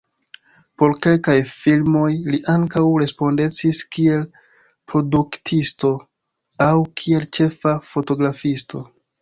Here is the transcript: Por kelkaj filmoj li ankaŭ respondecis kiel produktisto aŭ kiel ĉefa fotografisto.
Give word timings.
Por 0.81 0.93
kelkaj 1.05 1.33
filmoj 1.49 2.07
li 2.35 2.39
ankaŭ 2.53 2.81
respondecis 3.03 3.83
kiel 3.97 4.25
produktisto 4.95 5.93
aŭ 6.69 6.73
kiel 7.03 7.31
ĉefa 7.39 7.79
fotografisto. 7.93 8.87